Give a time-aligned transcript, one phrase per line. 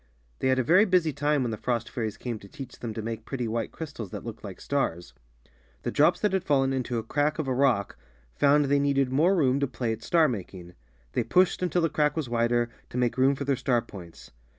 [0.39, 3.03] They had a very busy time when the frost fairies came to teach them to
[3.03, 5.13] make pretty white crystals that looked like stars.
[5.83, 7.99] The drops that had fallen into a crack of a rock
[8.33, 10.73] found they needed more room to play at star making.
[11.11, 14.31] They pushed until the crack was wider, to make room for their jstar points.